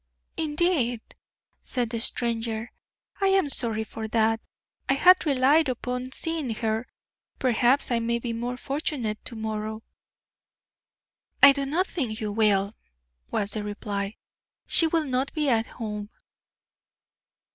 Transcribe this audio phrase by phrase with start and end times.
[0.35, 0.99] "Indeed!"
[1.63, 2.71] said the stranger.
[3.21, 4.41] "I am sorry for that;
[4.89, 6.87] I had relied upon seeing her.
[7.37, 9.83] Perhaps I may be more fortunate to morrow."
[11.43, 12.73] "I do not think you will,"
[13.29, 14.15] was the reply;
[14.65, 16.09] "she will not be at home."